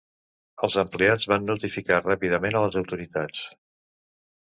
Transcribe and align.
Els 0.67 0.77
empleats 0.83 1.27
van 1.33 1.45
notificar 1.51 2.01
ràpidament 2.07 2.59
a 2.59 2.65
les 2.67 2.83
autoritats. 2.85 3.49